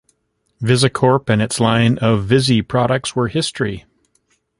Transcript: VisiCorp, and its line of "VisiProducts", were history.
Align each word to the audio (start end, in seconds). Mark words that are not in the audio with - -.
VisiCorp, 0.63 1.29
and 1.29 1.43
its 1.43 1.59
line 1.59 1.99
of 1.99 2.25
"VisiProducts", 2.25 3.15
were 3.15 3.27
history. 3.27 3.85